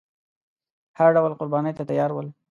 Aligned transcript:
هر 0.97 1.09
ډول 1.15 1.31
قربانۍ 1.39 1.73
ته 1.77 1.83
تیار 1.89 2.11
ول. 2.13 2.27